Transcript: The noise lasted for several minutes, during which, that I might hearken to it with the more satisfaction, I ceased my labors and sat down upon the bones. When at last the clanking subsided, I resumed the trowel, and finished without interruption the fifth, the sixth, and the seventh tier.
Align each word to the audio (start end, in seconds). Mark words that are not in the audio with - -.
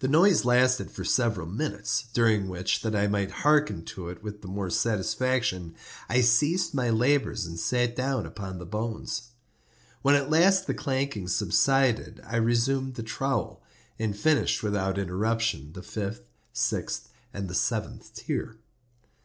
The 0.00 0.08
noise 0.08 0.44
lasted 0.44 0.90
for 0.90 1.04
several 1.04 1.46
minutes, 1.46 2.06
during 2.12 2.48
which, 2.48 2.82
that 2.82 2.96
I 2.96 3.06
might 3.06 3.30
hearken 3.30 3.84
to 3.84 4.08
it 4.08 4.20
with 4.20 4.42
the 4.42 4.48
more 4.48 4.70
satisfaction, 4.70 5.76
I 6.08 6.20
ceased 6.22 6.74
my 6.74 6.90
labors 6.90 7.46
and 7.46 7.56
sat 7.60 7.94
down 7.94 8.26
upon 8.26 8.58
the 8.58 8.66
bones. 8.66 9.22
When 10.00 10.16
at 10.16 10.30
last 10.30 10.66
the 10.66 10.74
clanking 10.74 11.28
subsided, 11.28 12.20
I 12.26 12.38
resumed 12.38 12.96
the 12.96 13.04
trowel, 13.04 13.62
and 14.00 14.18
finished 14.18 14.64
without 14.64 14.98
interruption 14.98 15.74
the 15.74 15.82
fifth, 15.84 16.22
the 16.24 16.58
sixth, 16.58 17.10
and 17.32 17.46
the 17.48 17.54
seventh 17.54 18.12
tier. 18.14 18.56